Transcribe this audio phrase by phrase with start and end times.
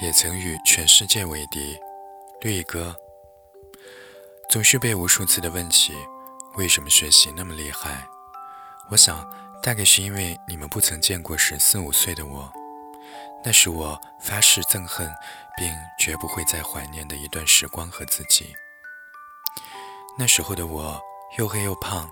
[0.00, 1.78] 也曾与全世界为敌。
[2.40, 2.94] 绿哥
[4.48, 5.94] 总是被无数次的问起，
[6.54, 8.06] 为什么学习那么厉害？
[8.90, 9.28] 我想，
[9.62, 12.52] 大概是因为你们不曾见过十四五岁的我，
[13.44, 15.10] 那是我发誓憎恨
[15.56, 18.54] 并绝不会再怀念的一段时光和自己。
[20.18, 21.00] 那时候的我
[21.38, 22.08] 又黑又胖，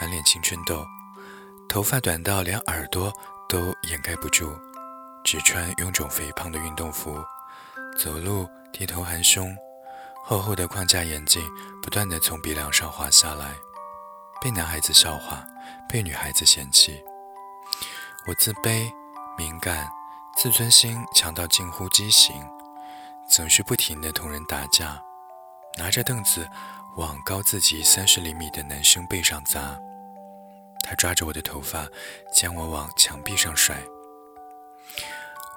[0.00, 0.84] 满脸青春痘，
[1.68, 3.12] 头发短到连耳朵
[3.48, 4.56] 都掩盖不住，
[5.30, 7.22] 只穿臃肿肥胖的运动服，
[7.98, 9.54] 走路低头含胸，
[10.24, 11.46] 厚厚的框架眼镜
[11.82, 13.54] 不断的从鼻梁上滑下来，
[14.40, 15.44] 被男孩子笑话。
[15.86, 17.04] 被女孩子嫌弃，
[18.26, 18.90] 我自卑、
[19.36, 19.86] 敏感、
[20.34, 22.34] 自尊心强到近乎畸形，
[23.28, 24.98] 总是不停的同人打架，
[25.76, 26.48] 拿着凳子
[26.96, 29.78] 往高自己三十厘米的男生背上砸。
[30.82, 31.86] 他抓着我的头发，
[32.34, 33.76] 将我往墙壁上甩。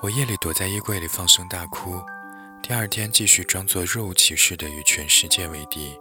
[0.02, 2.04] 我夜里躲在衣柜里放声大哭，
[2.64, 5.96] 第二天继续装作若无其事地与全世界为敌。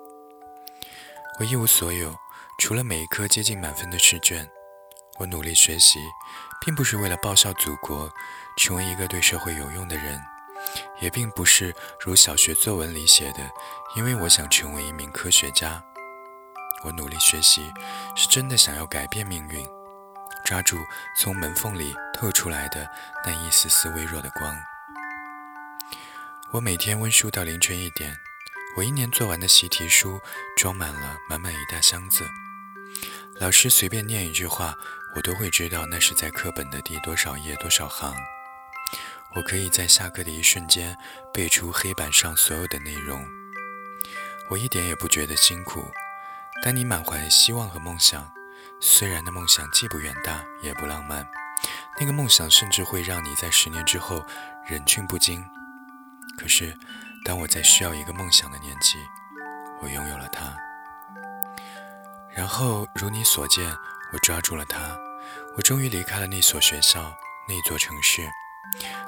[1.39, 2.17] 我一无所有。
[2.59, 4.49] 除了每一科接近满分的试卷，
[5.19, 5.99] 我努力学习，
[6.65, 8.11] 并不是为了报效祖国，
[8.57, 10.19] 成为一个对社会有用的人，
[11.01, 13.51] 也并不是如小学作文里写的，
[13.97, 15.83] 因为我想成为一名科学家。
[16.85, 17.71] 我努力学习，
[18.17, 19.67] 是真的想要改变命运，
[20.45, 20.85] 抓住
[21.17, 22.89] 从门缝里透出来的
[23.25, 24.57] 那一丝丝微弱的光。
[26.51, 28.17] 我每天温书到凌晨一点，
[28.77, 30.21] 我一年做完的习题书
[30.57, 32.29] 装满了满满一大箱子。
[33.37, 34.75] 老师随便念一句话，
[35.15, 38.15] 我都会知道那是在课本的第多少页多少行。
[39.37, 40.97] 我可以在下课的一瞬间
[41.33, 43.25] 背出黑板上所有的内容。
[44.49, 45.89] 我一点也不觉得辛苦。
[46.63, 48.29] 当你满怀希望和梦想，
[48.81, 51.27] 虽然那梦想既不远大也不浪漫，
[51.99, 54.25] 那个梦想甚至会让你在十年之后
[54.67, 55.45] 忍俊不禁。
[56.39, 56.75] 可是，
[57.25, 58.97] 当我在需要一个梦想的年纪，
[59.83, 60.57] 我拥有了它。
[62.35, 63.71] 然后，如你所见，
[64.13, 64.99] 我抓住了它。
[65.57, 67.15] 我终于离开了那所学校，
[67.47, 68.27] 那座城市。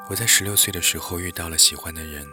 [0.09, 2.27] 我在十六岁的时候遇到了喜欢的人。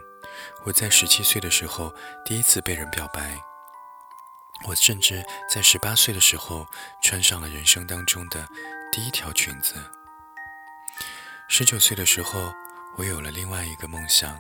[0.66, 1.94] 我在十七岁的时候
[2.25, 3.42] 第一次被人表白。
[4.68, 6.68] 我甚至在十八岁的时候
[7.02, 8.47] 穿上了人生当中的
[8.92, 9.75] 第一条裙子。
[11.47, 12.53] 十九岁的时候，
[12.98, 14.40] 我有了另外一个梦想。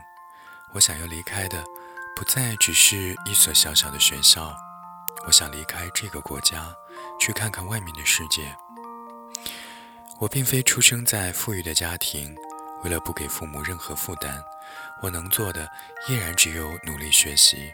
[0.73, 1.63] 我想要离开的，
[2.15, 4.55] 不再只是一所小小的学校。
[5.25, 6.71] 我想离开这个国家，
[7.19, 8.55] 去看看外面的世界。
[10.19, 12.35] 我并非出生在富裕的家庭，
[12.83, 14.43] 为了不给父母任何负担，
[15.01, 15.67] 我能做的
[16.07, 17.73] 依然只有努力学习。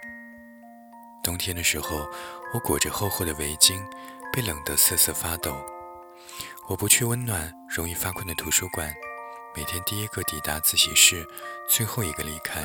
[1.26, 2.08] 冬天的时候，
[2.54, 3.84] 我裹着厚厚的围巾，
[4.32, 5.58] 被冷得瑟瑟发抖。
[6.68, 8.94] 我不去温暖、容易发困的图书馆，
[9.56, 11.28] 每天第一个抵达自习室，
[11.68, 12.64] 最后一个离开。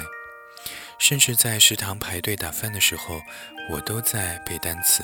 [0.99, 3.23] 甚至在食堂排队打饭的时候，
[3.71, 5.03] 我都在背单词。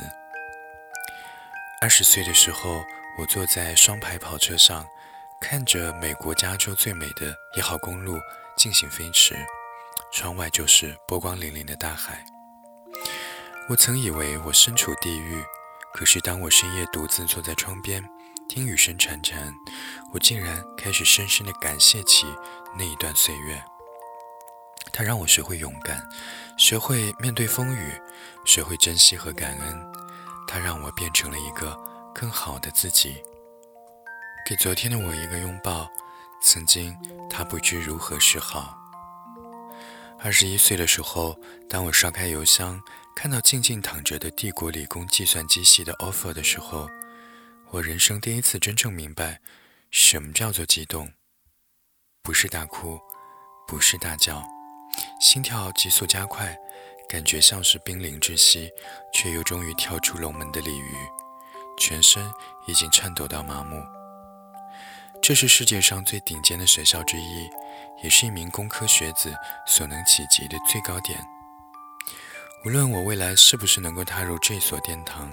[1.80, 2.84] 二十岁的时候，
[3.18, 4.86] 我坐在双排跑车上，
[5.40, 8.18] 看着美国加州最美的一号公路
[8.54, 9.34] 进行飞驰，
[10.12, 12.22] 窗外就是波光粼粼的大海。
[13.68, 15.44] 我曾以为我身处地狱，
[15.92, 18.08] 可是当我深夜独自坐在窗边，
[18.48, 19.52] 听雨声潺潺，
[20.12, 22.26] 我竟然开始深深地感谢起
[22.78, 23.60] 那一段岁月。
[24.92, 26.00] 它让我学会勇敢，
[26.56, 28.00] 学会面对风雨，
[28.44, 29.92] 学会珍惜和感恩。
[30.46, 31.76] 它让我变成了一个
[32.14, 33.20] 更好的自己。
[34.48, 35.88] 给昨天的我一个拥抱。
[36.40, 36.96] 曾经，
[37.28, 38.78] 他不知如何是好。
[40.20, 41.36] 二十一岁的时候，
[41.68, 42.80] 当我刷开邮箱，
[43.16, 46.86] 看到静静躺着的帝国理工计算机系的 offer 的时候，
[47.70, 49.40] 我人生第一次真正明白，
[49.90, 51.10] 什么叫做激动。
[52.22, 53.00] 不是大哭，
[53.66, 54.46] 不是大叫。
[55.18, 56.54] 心跳急速加快，
[57.08, 58.70] 感觉像是濒临窒息，
[59.14, 60.94] 却又终于跳出龙门的鲤鱼，
[61.78, 62.30] 全身
[62.66, 63.82] 已经颤抖到麻木。
[65.22, 67.48] 这是世界上最顶尖的学校之一，
[68.04, 69.34] 也是一名工科学子
[69.66, 71.18] 所能企及的最高点。
[72.66, 75.32] 无论我未来是不是能够踏入这所殿堂，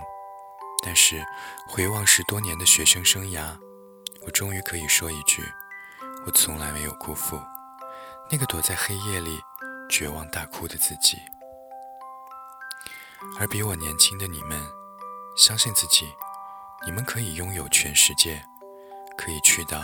[0.85, 1.25] 但是
[1.67, 3.57] 回望十多年的学生生涯，
[4.23, 5.43] 我终于可以说一句：
[6.27, 7.41] 我从来没有辜负
[8.29, 9.41] 那个躲在黑夜里。
[9.89, 11.17] 绝望大哭的自己，
[13.39, 14.59] 而比我年轻的你们，
[15.35, 16.11] 相信自己，
[16.85, 18.43] 你们可以拥有全世界，
[19.17, 19.81] 可以去到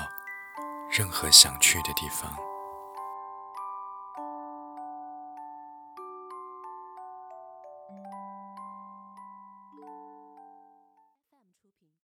[0.89, 2.48] 任何想去的地方。